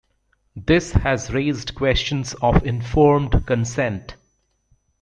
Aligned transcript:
This 0.55 0.93
has 0.93 1.29
raised 1.31 1.75
questions 1.75 2.33
of 2.41 2.65
informed 2.65 3.45
consent. 3.45 4.15